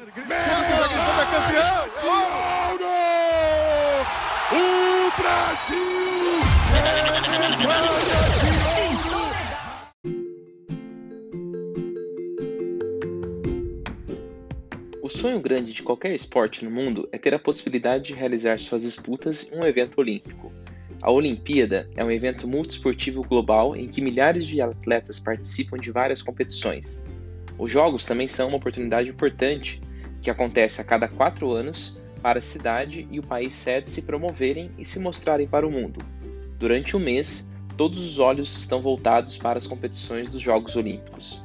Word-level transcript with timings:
O 0.00 0.04
Brasil! 5.20 5.76
O 15.02 15.08
sonho 15.08 15.40
grande 15.40 15.72
de 15.72 15.82
qualquer 15.82 16.14
esporte 16.14 16.64
no 16.64 16.70
mundo 16.70 17.08
é 17.10 17.18
ter 17.18 17.34
a 17.34 17.38
possibilidade 17.40 18.04
de 18.04 18.14
realizar 18.14 18.56
suas 18.60 18.82
disputas 18.82 19.52
em 19.52 19.58
um 19.58 19.66
evento 19.66 19.98
olímpico. 19.98 20.52
A 21.02 21.10
Olimpíada 21.10 21.90
é 21.96 22.04
um 22.04 22.10
evento 22.12 22.46
multiesportivo 22.46 23.24
global 23.24 23.74
em 23.74 23.88
que 23.88 24.00
milhares 24.00 24.46
de 24.46 24.60
atletas 24.60 25.18
participam 25.18 25.76
de 25.76 25.90
várias 25.90 26.22
competições. 26.22 27.02
Os 27.58 27.68
Jogos 27.68 28.06
também 28.06 28.28
são 28.28 28.46
uma 28.46 28.58
oportunidade 28.58 29.10
importante 29.10 29.80
que 30.20 30.30
acontece 30.30 30.80
a 30.80 30.84
cada 30.84 31.08
quatro 31.08 31.52
anos 31.52 31.98
para 32.22 32.38
a 32.38 32.42
cidade 32.42 33.06
e 33.10 33.18
o 33.18 33.22
país 33.22 33.54
sede 33.54 33.90
se 33.90 34.02
promoverem 34.02 34.70
e 34.78 34.84
se 34.84 34.98
mostrarem 34.98 35.46
para 35.46 35.66
o 35.66 35.70
mundo. 35.70 36.04
Durante 36.58 36.96
o 36.96 37.00
mês, 37.00 37.52
todos 37.76 37.98
os 37.98 38.18
olhos 38.18 38.58
estão 38.58 38.82
voltados 38.82 39.36
para 39.36 39.58
as 39.58 39.66
competições 39.66 40.28
dos 40.28 40.40
Jogos 40.40 40.74
Olímpicos. 40.74 41.42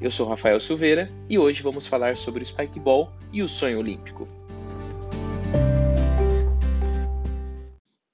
Eu 0.00 0.10
sou 0.10 0.26
Rafael 0.26 0.58
Silveira 0.58 1.10
e 1.28 1.38
hoje 1.38 1.62
vamos 1.62 1.86
falar 1.86 2.16
sobre 2.16 2.42
o 2.42 2.46
Spikeball 2.46 3.12
e 3.32 3.42
o 3.42 3.48
sonho 3.48 3.78
olímpico. 3.78 4.26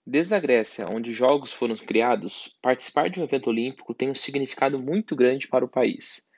Desde 0.06 0.34
a 0.34 0.40
Grécia, 0.40 0.88
onde 0.88 1.10
os 1.10 1.16
Jogos 1.16 1.52
foram 1.52 1.76
criados, 1.76 2.56
participar 2.60 3.08
de 3.08 3.20
um 3.20 3.22
evento 3.22 3.48
olímpico 3.48 3.94
tem 3.94 4.10
um 4.10 4.14
significado 4.14 4.76
muito 4.76 5.14
grande 5.14 5.46
para 5.46 5.64
o 5.64 5.68
país, 5.68 6.29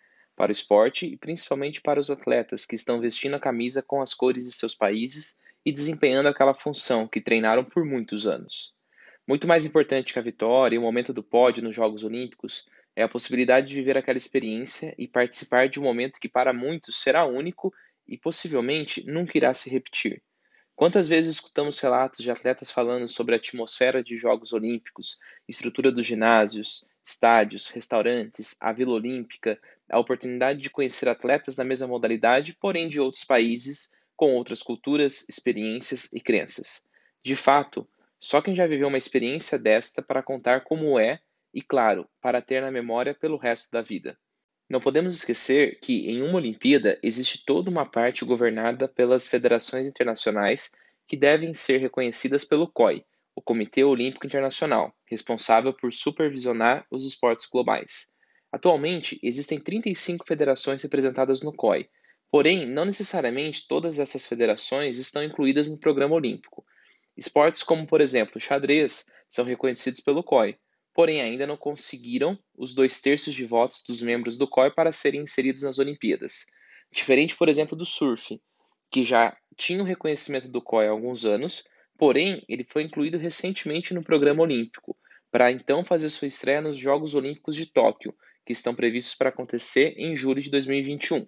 para 0.42 0.50
o 0.50 0.52
esporte 0.52 1.06
e 1.06 1.16
principalmente 1.16 1.80
para 1.80 2.00
os 2.00 2.10
atletas 2.10 2.66
que 2.66 2.74
estão 2.74 3.00
vestindo 3.00 3.36
a 3.36 3.38
camisa 3.38 3.80
com 3.80 4.02
as 4.02 4.12
cores 4.12 4.44
de 4.44 4.50
seus 4.50 4.74
países 4.74 5.40
e 5.64 5.70
desempenhando 5.70 6.28
aquela 6.28 6.52
função 6.52 7.06
que 7.06 7.20
treinaram 7.20 7.64
por 7.64 7.84
muitos 7.84 8.26
anos. 8.26 8.74
Muito 9.24 9.46
mais 9.46 9.64
importante 9.64 10.12
que 10.12 10.18
a 10.18 10.22
vitória 10.22 10.74
e 10.74 10.78
o 10.80 10.82
momento 10.82 11.12
do 11.12 11.22
pódio 11.22 11.62
nos 11.62 11.76
Jogos 11.76 12.02
Olímpicos 12.02 12.66
é 12.96 13.04
a 13.04 13.08
possibilidade 13.08 13.68
de 13.68 13.76
viver 13.76 13.96
aquela 13.96 14.18
experiência 14.18 14.92
e 14.98 15.06
participar 15.06 15.68
de 15.68 15.78
um 15.78 15.84
momento 15.84 16.18
que 16.18 16.28
para 16.28 16.52
muitos 16.52 17.00
será 17.00 17.24
único 17.24 17.72
e 18.04 18.18
possivelmente 18.18 19.06
nunca 19.06 19.38
irá 19.38 19.54
se 19.54 19.70
repetir. 19.70 20.20
Quantas 20.74 21.06
vezes 21.06 21.36
escutamos 21.36 21.78
relatos 21.78 22.18
de 22.24 22.32
atletas 22.32 22.68
falando 22.68 23.06
sobre 23.06 23.36
a 23.36 23.38
atmosfera 23.38 24.02
de 24.02 24.16
Jogos 24.16 24.52
Olímpicos, 24.52 25.20
estrutura 25.46 25.92
dos 25.92 26.04
ginásios, 26.04 26.84
estádios, 27.04 27.68
restaurantes, 27.68 28.56
a 28.60 28.72
Vila 28.72 28.92
Olímpica, 28.92 29.58
a 29.92 29.98
oportunidade 29.98 30.58
de 30.60 30.70
conhecer 30.70 31.08
atletas 31.08 31.54
da 31.54 31.62
mesma 31.62 31.86
modalidade, 31.86 32.56
porém 32.58 32.88
de 32.88 32.98
outros 32.98 33.24
países, 33.24 33.94
com 34.16 34.34
outras 34.34 34.62
culturas, 34.62 35.24
experiências 35.28 36.12
e 36.12 36.20
crenças. 36.20 36.82
De 37.22 37.36
fato, 37.36 37.86
só 38.18 38.40
quem 38.40 38.54
já 38.54 38.66
viveu 38.66 38.88
uma 38.88 38.98
experiência 38.98 39.58
desta 39.58 40.00
para 40.00 40.22
contar 40.22 40.62
como 40.62 40.98
é 40.98 41.20
e, 41.52 41.60
claro, 41.60 42.08
para 42.20 42.40
ter 42.40 42.62
na 42.62 42.70
memória 42.70 43.14
pelo 43.14 43.36
resto 43.36 43.70
da 43.70 43.82
vida. 43.82 44.18
Não 44.68 44.80
podemos 44.80 45.14
esquecer 45.14 45.78
que, 45.80 46.08
em 46.08 46.22
uma 46.22 46.36
Olimpíada, 46.38 46.98
existe 47.02 47.44
toda 47.44 47.68
uma 47.68 47.84
parte 47.84 48.24
governada 48.24 48.88
pelas 48.88 49.28
federações 49.28 49.86
internacionais 49.86 50.72
que 51.06 51.16
devem 51.16 51.52
ser 51.52 51.78
reconhecidas 51.78 52.44
pelo 52.44 52.66
COI, 52.66 53.04
o 53.34 53.42
Comitê 53.42 53.84
Olímpico 53.84 54.26
Internacional, 54.26 54.94
responsável 55.04 55.74
por 55.74 55.92
supervisionar 55.92 56.86
os 56.90 57.04
esportes 57.04 57.46
globais. 57.46 58.12
Atualmente, 58.52 59.18
existem 59.22 59.58
35 59.58 60.26
federações 60.26 60.82
representadas 60.82 61.42
no 61.42 61.54
COI, 61.54 61.88
porém, 62.30 62.66
não 62.66 62.84
necessariamente 62.84 63.66
todas 63.66 63.98
essas 63.98 64.26
federações 64.26 64.98
estão 64.98 65.24
incluídas 65.24 65.68
no 65.68 65.78
programa 65.78 66.14
olímpico. 66.14 66.62
Esportes 67.16 67.62
como, 67.62 67.86
por 67.86 68.02
exemplo, 68.02 68.38
xadrez 68.38 69.06
são 69.28 69.46
reconhecidos 69.46 70.00
pelo 70.00 70.22
COI, 70.22 70.58
porém 70.94 71.22
ainda 71.22 71.46
não 71.46 71.56
conseguiram 71.56 72.38
os 72.54 72.74
dois 72.74 73.00
terços 73.00 73.32
de 73.32 73.46
votos 73.46 73.82
dos 73.86 74.02
membros 74.02 74.36
do 74.36 74.46
COI 74.46 74.70
para 74.70 74.92
serem 74.92 75.22
inseridos 75.22 75.62
nas 75.62 75.78
Olimpíadas. 75.78 76.44
Diferente, 76.92 77.34
por 77.34 77.48
exemplo, 77.48 77.74
do 77.76 77.86
surf, 77.86 78.38
que 78.90 79.02
já 79.02 79.34
tinha 79.56 79.82
o 79.82 79.86
reconhecimento 79.86 80.48
do 80.48 80.60
COI 80.60 80.88
há 80.88 80.90
alguns 80.90 81.24
anos, 81.24 81.64
porém 81.96 82.44
ele 82.46 82.64
foi 82.64 82.82
incluído 82.82 83.16
recentemente 83.16 83.94
no 83.94 84.02
programa 84.02 84.42
olímpico, 84.42 84.94
para 85.32 85.50
então 85.50 85.82
fazer 85.82 86.10
sua 86.10 86.28
estreia 86.28 86.60
nos 86.60 86.76
Jogos 86.76 87.14
Olímpicos 87.14 87.56
de 87.56 87.64
Tóquio, 87.64 88.14
que 88.44 88.52
estão 88.52 88.74
previstos 88.74 89.14
para 89.14 89.30
acontecer 89.30 89.94
em 89.96 90.14
julho 90.14 90.42
de 90.42 90.50
2021. 90.50 91.26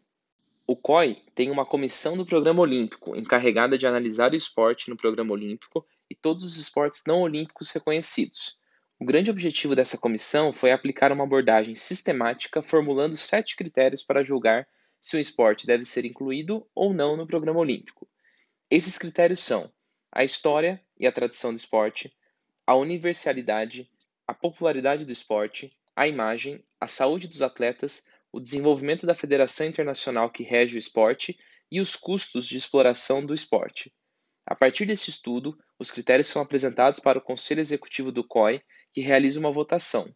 O 0.67 0.77
COI 0.77 1.23
tem 1.35 1.51
uma 1.51 1.65
comissão 1.65 2.15
do 2.15 2.27
programa 2.27 2.61
olímpico 2.61 3.17
encarregada 3.17 3.79
de 3.79 3.87
analisar 3.87 4.33
o 4.33 4.37
esporte 4.37 4.91
no 4.91 4.97
programa 4.97 5.33
olímpico 5.33 5.87
e 6.11 6.15
todos 6.15 6.45
os 6.45 6.59
esportes 6.59 7.03
não 7.07 7.23
olímpicos 7.23 7.71
reconhecidos. 7.71 8.59
O 9.01 9.07
grande 9.07 9.31
objetivo 9.31 9.75
dessa 9.75 9.97
comissão 9.97 10.53
foi 10.53 10.71
aplicar 10.71 11.11
uma 11.11 11.25
abordagem 11.25 11.75
sistemática, 11.75 12.63
formulando 12.63 13.17
sete 13.17 13.57
critérios 13.57 14.03
para 14.03 14.23
julgar 14.23 14.69
se 15.01 15.17
um 15.17 15.21
esporte 15.21 15.67
deve 15.67 15.85
ser 15.87 16.05
incluído 16.05 16.67
ou 16.75 16.93
não 16.93 17.17
no 17.17 17.27
programa 17.27 17.61
olímpico. 17.61 18.07
Esses 18.71 18.99
critérios 18.99 19.41
são 19.41 19.73
a 20.13 20.25
história 20.25 20.79
e 20.99 21.07
a 21.07 21.13
tradição 21.13 21.53
do 21.53 21.57
esporte, 21.57 22.15
a 22.67 22.75
universalidade, 22.75 23.91
a 24.27 24.35
popularidade 24.35 25.05
do 25.05 25.13
esporte, 25.13 25.71
a 25.95 26.09
imagem, 26.09 26.65
a 26.81 26.89
saúde 26.89 27.29
dos 27.29 27.43
atletas, 27.43 28.05
o 28.33 28.41
desenvolvimento 28.41 29.07
da 29.07 29.15
federação 29.15 29.67
internacional 29.67 30.31
que 30.31 30.43
rege 30.43 30.77
o 30.77 30.79
esporte 30.79 31.39
e 31.71 31.81
os 31.81 31.95
custos 31.95 32.47
de 32.47 32.57
exploração 32.57 33.25
do 33.25 33.35
esporte. 33.35 33.93
A 34.47 34.55
partir 34.55 34.87
deste 34.87 35.11
estudo, 35.11 35.57
os 35.79 35.91
critérios 35.91 36.29
são 36.29 36.43
apresentados 36.43 37.01
para 37.01 37.19
o 37.19 37.23
Conselho 37.23 37.61
Executivo 37.61 38.13
do 38.13 38.23
COI 38.23 38.63
que 38.93 39.01
realiza 39.01 39.41
uma 39.41 39.53
votação. 39.53 40.13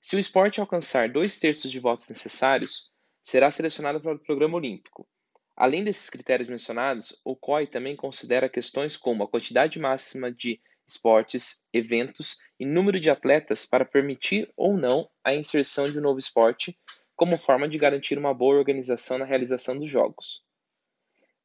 Se 0.00 0.16
o 0.16 0.18
esporte 0.18 0.60
alcançar 0.60 1.08
dois 1.08 1.38
terços 1.38 1.70
de 1.70 1.78
votos 1.78 2.08
necessários, 2.08 2.90
será 3.22 3.50
selecionado 3.50 4.00
para 4.00 4.14
o 4.14 4.18
programa 4.18 4.56
olímpico. 4.56 5.08
Além 5.56 5.82
desses 5.82 6.08
critérios 6.08 6.48
mencionados, 6.48 7.20
o 7.24 7.36
COI 7.36 7.66
também 7.66 7.96
considera 7.96 8.48
questões 8.48 8.96
como 8.96 9.24
a 9.24 9.28
quantidade 9.28 9.78
máxima 9.78 10.30
de 10.30 10.60
esportes, 10.88 11.66
eventos 11.72 12.38
e 12.58 12.64
número 12.66 12.98
de 12.98 13.10
atletas 13.10 13.66
para 13.66 13.84
permitir 13.84 14.50
ou 14.56 14.76
não 14.76 15.08
a 15.22 15.34
inserção 15.34 15.90
de 15.90 15.98
um 15.98 16.02
novo 16.02 16.18
esporte, 16.18 16.78
como 17.14 17.36
forma 17.36 17.68
de 17.68 17.78
garantir 17.78 18.18
uma 18.18 18.32
boa 18.32 18.56
organização 18.56 19.18
na 19.18 19.24
realização 19.24 19.76
dos 19.78 19.88
Jogos. 19.88 20.42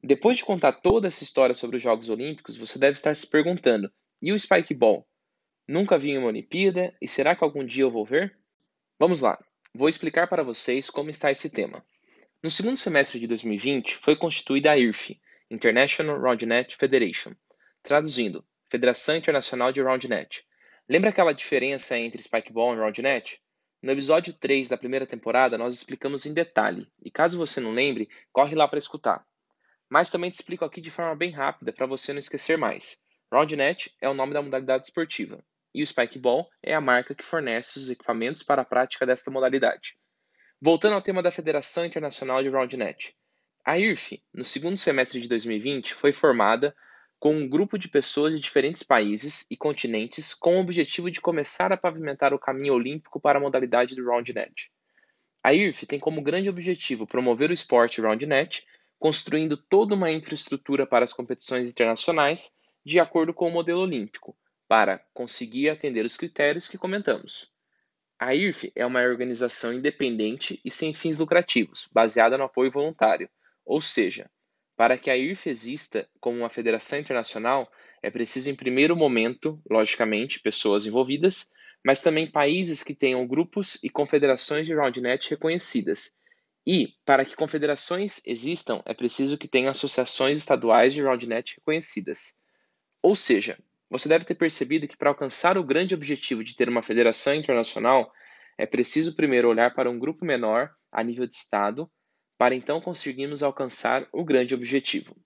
Depois 0.02 0.36
de 0.36 0.44
contar 0.44 0.72
toda 0.72 1.08
essa 1.08 1.24
história 1.24 1.54
sobre 1.54 1.76
os 1.76 1.82
Jogos 1.82 2.08
Olímpicos, 2.08 2.56
você 2.56 2.78
deve 2.78 2.92
estar 2.92 3.14
se 3.14 3.26
perguntando: 3.26 3.90
e 4.20 4.32
o 4.32 4.38
Spikeball? 4.38 5.06
Nunca 5.66 5.98
vi 5.98 6.16
uma 6.16 6.28
Olimpíada 6.28 6.94
e 7.00 7.08
será 7.08 7.34
que 7.34 7.42
algum 7.42 7.64
dia 7.64 7.84
eu 7.84 7.90
vou 7.90 8.04
ver? 8.04 8.38
Vamos 8.98 9.20
lá, 9.20 9.38
vou 9.74 9.88
explicar 9.88 10.28
para 10.28 10.42
vocês 10.42 10.90
como 10.90 11.10
está 11.10 11.30
esse 11.30 11.48
tema. 11.48 11.84
No 12.42 12.50
segundo 12.50 12.76
semestre 12.76 13.18
de 13.18 13.26
2020 13.26 13.96
foi 13.96 14.14
constituída 14.14 14.72
a 14.72 14.78
IRF, 14.78 15.18
International 15.50 16.20
Roundnet 16.20 16.76
Federation, 16.76 17.32
traduzindo, 17.82 18.44
Federação 18.74 19.14
Internacional 19.14 19.70
de 19.70 19.80
Roundnet. 19.80 20.44
Lembra 20.88 21.10
aquela 21.10 21.32
diferença 21.32 21.96
entre 21.96 22.20
Spikeball 22.20 22.74
e 22.74 22.78
Roundnet? 22.80 23.40
No 23.80 23.92
episódio 23.92 24.32
3 24.32 24.68
da 24.68 24.76
primeira 24.76 25.06
temporada 25.06 25.56
nós 25.56 25.76
explicamos 25.76 26.26
em 26.26 26.34
detalhe, 26.34 26.88
e 27.00 27.08
caso 27.08 27.38
você 27.38 27.60
não 27.60 27.70
lembre, 27.70 28.08
corre 28.32 28.56
lá 28.56 28.66
para 28.66 28.80
escutar. 28.80 29.24
Mas 29.88 30.10
também 30.10 30.28
te 30.28 30.34
explico 30.34 30.64
aqui 30.64 30.80
de 30.80 30.90
forma 30.90 31.14
bem 31.14 31.30
rápida 31.30 31.72
para 31.72 31.86
você 31.86 32.12
não 32.12 32.18
esquecer 32.18 32.58
mais. 32.58 32.96
Roundnet 33.32 33.94
é 34.00 34.08
o 34.08 34.14
nome 34.14 34.34
da 34.34 34.42
modalidade 34.42 34.88
esportiva 34.88 35.40
e 35.72 35.80
o 35.80 35.86
Spikeball 35.86 36.50
é 36.60 36.74
a 36.74 36.80
marca 36.80 37.14
que 37.14 37.22
fornece 37.22 37.78
os 37.78 37.88
equipamentos 37.88 38.42
para 38.42 38.62
a 38.62 38.66
prática 38.66 39.06
desta 39.06 39.30
modalidade. 39.30 39.96
Voltando 40.60 40.94
ao 40.94 41.02
tema 41.02 41.22
da 41.22 41.30
Federação 41.30 41.84
Internacional 41.84 42.42
de 42.42 42.48
Roundnet. 42.48 43.14
A 43.64 43.78
IRF, 43.78 44.20
no 44.34 44.44
segundo 44.44 44.76
semestre 44.76 45.20
de 45.20 45.28
2020, 45.28 45.94
foi 45.94 46.12
formada 46.12 46.74
com 47.24 47.34
um 47.34 47.48
grupo 47.48 47.78
de 47.78 47.88
pessoas 47.88 48.34
de 48.34 48.40
diferentes 48.40 48.82
países 48.82 49.46
e 49.50 49.56
continentes 49.56 50.34
com 50.34 50.58
o 50.58 50.60
objetivo 50.60 51.10
de 51.10 51.22
começar 51.22 51.72
a 51.72 51.76
pavimentar 51.76 52.34
o 52.34 52.38
caminho 52.38 52.74
olímpico 52.74 53.18
para 53.18 53.38
a 53.38 53.40
modalidade 53.40 53.94
do 53.94 54.04
Roundnet. 54.04 54.70
A 55.42 55.54
IRF 55.54 55.86
tem 55.86 55.98
como 55.98 56.20
grande 56.20 56.50
objetivo 56.50 57.06
promover 57.06 57.48
o 57.48 57.54
esporte 57.54 57.98
Roundnet, 57.98 58.66
construindo 58.98 59.56
toda 59.56 59.94
uma 59.94 60.10
infraestrutura 60.10 60.86
para 60.86 61.02
as 61.02 61.14
competições 61.14 61.70
internacionais 61.70 62.58
de 62.84 63.00
acordo 63.00 63.32
com 63.32 63.48
o 63.48 63.50
modelo 63.50 63.80
olímpico, 63.80 64.36
para 64.68 64.98
conseguir 65.14 65.70
atender 65.70 66.04
os 66.04 66.18
critérios 66.18 66.68
que 66.68 66.76
comentamos. 66.76 67.50
A 68.18 68.34
IRF 68.34 68.70
é 68.76 68.84
uma 68.84 69.00
organização 69.00 69.72
independente 69.72 70.60
e 70.62 70.70
sem 70.70 70.92
fins 70.92 71.16
lucrativos, 71.16 71.88
baseada 71.90 72.36
no 72.36 72.44
apoio 72.44 72.70
voluntário, 72.70 73.30
ou 73.64 73.80
seja, 73.80 74.30
para 74.76 74.98
que 74.98 75.10
a 75.10 75.16
IRF 75.16 75.48
exista 75.48 76.08
como 76.20 76.38
uma 76.38 76.50
federação 76.50 76.98
internacional, 76.98 77.70
é 78.02 78.10
preciso, 78.10 78.50
em 78.50 78.54
primeiro 78.54 78.96
momento, 78.96 79.60
logicamente, 79.68 80.40
pessoas 80.40 80.86
envolvidas, 80.86 81.52
mas 81.84 82.00
também 82.00 82.26
países 82.26 82.82
que 82.82 82.94
tenham 82.94 83.26
grupos 83.26 83.78
e 83.82 83.90
confederações 83.90 84.66
de 84.66 84.74
Roundnet 84.74 85.30
reconhecidas. 85.30 86.16
E, 86.66 86.94
para 87.04 87.24
que 87.24 87.36
confederações 87.36 88.22
existam, 88.26 88.82
é 88.86 88.94
preciso 88.94 89.36
que 89.36 89.46
tenham 89.46 89.70
associações 89.70 90.38
estaduais 90.38 90.94
de 90.94 91.02
RoundNet 91.02 91.56
reconhecidas. 91.56 92.34
Ou 93.02 93.14
seja, 93.14 93.58
você 93.90 94.08
deve 94.08 94.24
ter 94.24 94.34
percebido 94.34 94.88
que 94.88 94.96
para 94.96 95.10
alcançar 95.10 95.58
o 95.58 95.62
grande 95.62 95.94
objetivo 95.94 96.42
de 96.42 96.56
ter 96.56 96.68
uma 96.68 96.82
federação 96.82 97.34
internacional, 97.34 98.10
é 98.56 98.64
preciso 98.64 99.14
primeiro 99.14 99.48
olhar 99.48 99.74
para 99.74 99.90
um 99.90 99.98
grupo 99.98 100.24
menor, 100.24 100.74
a 100.90 101.02
nível 101.02 101.26
de 101.26 101.34
Estado, 101.34 101.90
para 102.44 102.54
então 102.54 102.78
conseguirmos 102.78 103.42
alcançar 103.42 104.06
o 104.12 104.22
grande 104.22 104.54
objetivo. 104.54 105.16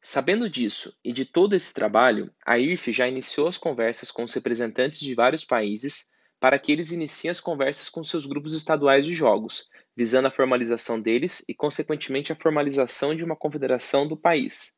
Sabendo 0.00 0.50
disso 0.50 0.92
e 1.04 1.12
de 1.12 1.24
todo 1.24 1.54
esse 1.54 1.72
trabalho, 1.72 2.34
a 2.44 2.58
IRF 2.58 2.90
já 2.92 3.06
iniciou 3.06 3.46
as 3.46 3.56
conversas 3.56 4.10
com 4.10 4.24
os 4.24 4.34
representantes 4.34 4.98
de 4.98 5.14
vários 5.14 5.44
países 5.44 6.10
para 6.40 6.58
que 6.58 6.72
eles 6.72 6.90
iniciem 6.90 7.30
as 7.30 7.38
conversas 7.38 7.88
com 7.88 8.02
seus 8.02 8.26
grupos 8.26 8.54
estaduais 8.54 9.06
de 9.06 9.14
jogos, 9.14 9.68
visando 9.96 10.26
a 10.26 10.32
formalização 10.32 11.00
deles 11.00 11.44
e, 11.48 11.54
consequentemente, 11.54 12.32
a 12.32 12.34
formalização 12.34 13.14
de 13.14 13.24
uma 13.24 13.36
confederação 13.36 14.08
do 14.08 14.16
país. 14.16 14.76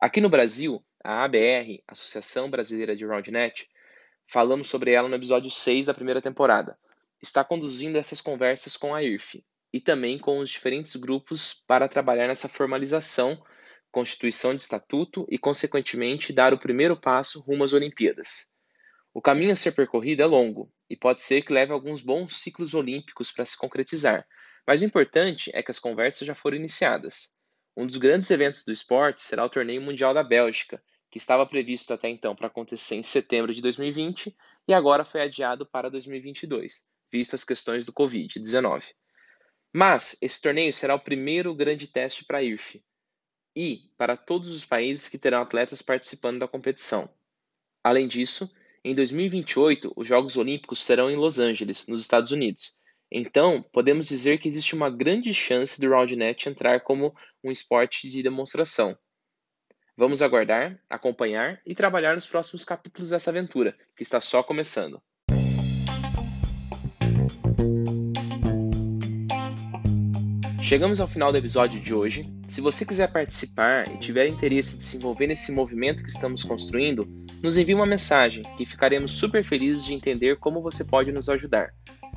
Aqui 0.00 0.22
no 0.22 0.30
Brasil, 0.30 0.82
a 1.04 1.24
ABR, 1.24 1.84
Associação 1.86 2.48
Brasileira 2.48 2.96
de 2.96 3.04
Roundnet, 3.04 3.68
falamos 4.26 4.66
sobre 4.66 4.92
ela 4.92 5.10
no 5.10 5.16
episódio 5.16 5.50
6 5.50 5.84
da 5.84 5.92
primeira 5.92 6.22
temporada, 6.22 6.78
está 7.20 7.44
conduzindo 7.44 7.98
essas 7.98 8.22
conversas 8.22 8.78
com 8.78 8.94
a 8.94 9.02
IRF 9.02 9.44
e 9.76 9.80
também 9.80 10.18
com 10.18 10.38
os 10.38 10.48
diferentes 10.48 10.96
grupos 10.96 11.52
para 11.52 11.86
trabalhar 11.86 12.28
nessa 12.28 12.48
formalização, 12.48 13.38
constituição 13.92 14.54
de 14.54 14.62
estatuto 14.62 15.26
e, 15.30 15.36
consequentemente, 15.36 16.32
dar 16.32 16.54
o 16.54 16.58
primeiro 16.58 16.96
passo 16.96 17.40
rumo 17.40 17.62
às 17.62 17.74
Olimpíadas. 17.74 18.50
O 19.12 19.20
caminho 19.20 19.52
a 19.52 19.56
ser 19.56 19.72
percorrido 19.72 20.22
é 20.22 20.24
longo 20.24 20.72
e 20.88 20.96
pode 20.96 21.20
ser 21.20 21.42
que 21.42 21.52
leve 21.52 21.74
alguns 21.74 22.00
bons 22.00 22.40
ciclos 22.40 22.72
olímpicos 22.72 23.30
para 23.30 23.44
se 23.44 23.54
concretizar, 23.54 24.26
mas 24.66 24.80
o 24.80 24.86
importante 24.86 25.50
é 25.52 25.62
que 25.62 25.70
as 25.70 25.78
conversas 25.78 26.26
já 26.26 26.34
foram 26.34 26.56
iniciadas. 26.56 27.34
Um 27.76 27.86
dos 27.86 27.98
grandes 27.98 28.30
eventos 28.30 28.64
do 28.64 28.72
esporte 28.72 29.20
será 29.20 29.44
o 29.44 29.50
Torneio 29.50 29.82
Mundial 29.82 30.14
da 30.14 30.24
Bélgica, 30.24 30.82
que 31.10 31.18
estava 31.18 31.44
previsto 31.44 31.92
até 31.92 32.08
então 32.08 32.34
para 32.34 32.46
acontecer 32.46 32.94
em 32.94 33.02
setembro 33.02 33.52
de 33.52 33.60
2020 33.60 34.34
e 34.66 34.72
agora 34.72 35.04
foi 35.04 35.20
adiado 35.20 35.66
para 35.66 35.90
2022, 35.90 36.86
visto 37.12 37.34
as 37.34 37.44
questões 37.44 37.84
do 37.84 37.92
Covid-19. 37.92 38.82
Mas 39.76 40.16
esse 40.22 40.40
torneio 40.40 40.72
será 40.72 40.94
o 40.94 41.00
primeiro 41.00 41.54
grande 41.54 41.86
teste 41.86 42.24
para 42.24 42.38
a 42.38 42.42
IRF 42.42 42.82
e 43.54 43.90
para 43.98 44.16
todos 44.16 44.50
os 44.50 44.64
países 44.64 45.06
que 45.06 45.18
terão 45.18 45.42
atletas 45.42 45.82
participando 45.82 46.38
da 46.38 46.48
competição. 46.48 47.06
Além 47.84 48.08
disso, 48.08 48.50
em 48.82 48.94
2028, 48.94 49.92
os 49.94 50.06
Jogos 50.06 50.38
Olímpicos 50.38 50.82
serão 50.82 51.10
em 51.10 51.16
Los 51.16 51.38
Angeles, 51.38 51.86
nos 51.86 52.00
Estados 52.00 52.30
Unidos, 52.30 52.78
então, 53.10 53.62
podemos 53.62 54.08
dizer 54.08 54.38
que 54.38 54.48
existe 54.48 54.74
uma 54.74 54.90
grande 54.90 55.32
chance 55.34 55.80
do 55.80 55.88
RoundNet 55.88 56.48
entrar 56.48 56.80
como 56.80 57.14
um 57.42 57.50
esporte 57.52 58.08
de 58.08 58.22
demonstração. 58.22 58.98
Vamos 59.94 60.22
aguardar, 60.22 60.82
acompanhar 60.90 61.60
e 61.64 61.74
trabalhar 61.74 62.14
nos 62.14 62.26
próximos 62.26 62.64
capítulos 62.64 63.10
dessa 63.10 63.30
aventura, 63.30 63.76
que 63.96 64.02
está 64.02 64.20
só 64.20 64.42
começando. 64.42 65.00
Chegamos 70.66 70.98
ao 70.98 71.06
final 71.06 71.30
do 71.30 71.38
episódio 71.38 71.78
de 71.78 71.94
hoje. 71.94 72.28
Se 72.48 72.60
você 72.60 72.84
quiser 72.84 73.12
participar 73.12 73.86
e 73.86 73.98
tiver 73.98 74.26
interesse 74.26 74.76
de 74.76 74.82
se 74.82 74.96
envolver 74.96 75.28
nesse 75.28 75.52
movimento 75.52 76.02
que 76.02 76.08
estamos 76.08 76.42
construindo, 76.42 77.06
nos 77.40 77.56
envie 77.56 77.72
uma 77.72 77.86
mensagem 77.86 78.42
e 78.58 78.66
ficaremos 78.66 79.12
super 79.12 79.44
felizes 79.44 79.84
de 79.84 79.94
entender 79.94 80.38
como 80.38 80.60
você 80.60 80.82
pode 80.82 81.12
nos 81.12 81.28
ajudar. 81.28 81.72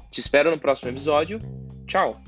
Te 0.09 0.19
espero 0.19 0.49
no 0.49 0.57
próximo 0.57 0.89
episódio. 0.89 1.39
Tchau! 1.85 2.19